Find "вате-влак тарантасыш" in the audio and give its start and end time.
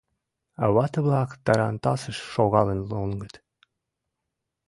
0.75-2.17